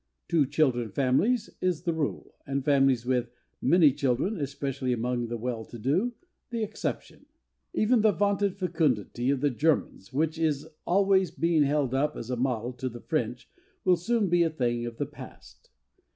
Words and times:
"Two 0.27 0.47
children 0.47 0.89
families" 0.89 1.51
is 1.61 1.83
the 1.83 1.93
rule, 1.93 2.33
and 2.47 2.65
families 2.65 3.05
with 3.05 3.29
many 3.61 3.93
children 3.93 4.35
especially 4.39 4.93
among 4.93 5.27
the 5.27 5.37
well 5.37 5.63
to 5.65 5.77
do 5.77 6.15
the 6.49 6.63
exception. 6.63 7.27
Even 7.75 8.01
the 8.01 8.11
vaunted 8.11 8.57
fecundity 8.57 9.29
of 9.29 9.41
the 9.41 9.51
Germans 9.51 10.11
which 10.11 10.39
is 10.39 10.67
always 10.87 11.29
being 11.29 11.61
held 11.61 11.93
up 11.93 12.15
as 12.17 12.31
a 12.31 12.35
model 12.35 12.73
to 12.73 12.89
the 12.89 12.99
French 13.01 13.47
will 13.85 13.95
soon 13.95 14.27
be 14.27 14.41
a 14.41 14.49
thing 14.49 14.87
of 14.87 14.97
the 14.97 15.05
past. 15.05 15.69